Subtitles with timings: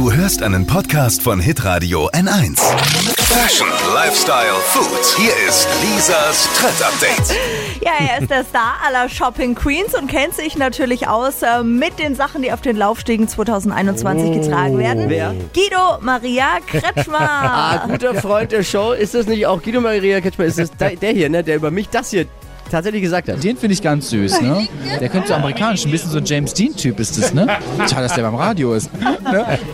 [0.00, 2.58] Du hörst einen Podcast von Hitradio N1.
[3.18, 5.04] Fashion, Lifestyle, Food.
[5.18, 7.36] Hier ist Lisas Trend Update.
[7.82, 11.98] Ja, er ist der Star aller Shopping Queens und kennt sich natürlich aus äh, mit
[11.98, 15.10] den Sachen, die auf den Laufstiegen 2021 getragen werden.
[15.10, 15.34] Wer?
[15.52, 17.18] Guido Maria Kretschmer.
[17.20, 18.92] Ah, guter Freund der Show.
[18.92, 20.46] Ist das nicht auch Guido Maria Ketschmer?
[20.46, 22.24] Ist das der der hier, ne, der über mich das hier
[22.70, 23.42] tatsächlich gesagt hat?
[23.42, 24.68] Den finde ich ganz süß, ne?
[25.00, 27.46] Der könnte so amerikanisch, ein bisschen so ein James Dean-Typ ist das, ne?
[27.88, 28.90] Schade, dass der beim Radio ist.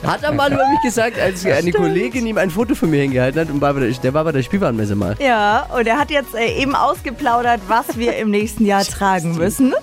[0.04, 3.41] Hat er mal über mich gesagt, als eine Kollegin ihm ein Foto von mir hingehalten
[3.41, 5.14] hat und war der, der war bei der Spielwarenmesse mal.
[5.20, 9.74] Ja, und er hat jetzt äh, eben ausgeplaudert, was wir im nächsten Jahr tragen müssen.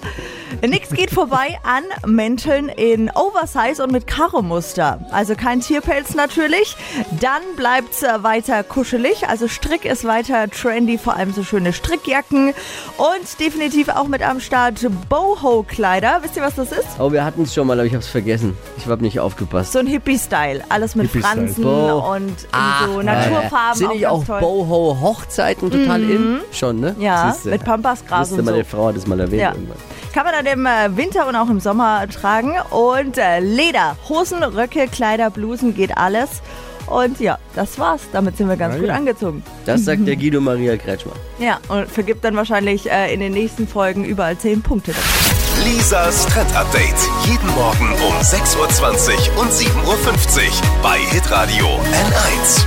[0.62, 5.00] Nix geht vorbei an Mänteln in Oversize und mit Karo-Muster.
[5.12, 6.76] Also kein Tierpelz natürlich.
[7.20, 9.28] Dann bleibt's äh, weiter kuschelig.
[9.28, 12.54] Also Strick ist weiter trendy, vor allem so schöne Strickjacken.
[12.98, 16.20] Und definitiv auch mit am Start Boho-Kleider.
[16.22, 16.88] Wisst ihr, was das ist?
[17.00, 18.58] Oh, wir hatten es schon mal, aber ich hab's vergessen.
[18.78, 19.72] Ich hab nicht aufgepasst.
[19.74, 20.64] So ein Hippie-Style.
[20.70, 21.36] Alles mit Hippie-Style.
[21.48, 22.14] Fransen Boho.
[22.16, 23.78] und in so Naturfarben.
[23.78, 24.40] Sind auch nicht auch toll.
[24.40, 26.40] Boho-Hochzeiten total in?
[26.52, 26.96] Schon, ne?
[27.00, 27.50] Ja, Siehste.
[27.50, 28.52] mit Pampasgras Wusste und so.
[28.52, 29.52] meine Frau hat es mal erwähnt Ja.
[29.54, 29.78] irgendwann.
[30.14, 32.54] Kann man dann im äh, Winter und auch im Sommer tragen.
[32.70, 36.44] Und äh, Leder, Hosen, Röcke, Kleider, Blusen, geht alles.
[36.86, 38.02] Und ja, das war's.
[38.12, 39.42] Damit sind wir ganz gut angezogen.
[39.66, 41.14] Das sagt der Guido Maria Kretschmer.
[41.40, 44.92] Ja, und vergibt dann wahrscheinlich äh, in den nächsten Folgen überall 10 Punkte.
[44.92, 45.64] dafür.
[45.66, 46.94] Lisas Trend Update.
[47.26, 52.66] Jeden Morgen um 6.20 Uhr und 7.50 Uhr bei Hitradio N1.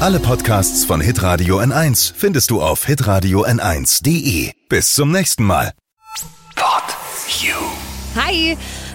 [0.00, 4.52] Alle Podcasts von Hitradio N1 findest du auf hitradio n1.de.
[4.68, 5.72] Bis zum nächsten Mal.
[7.40, 7.54] You.
[8.14, 8.56] Hi!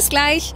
[0.00, 0.54] Bis gleich.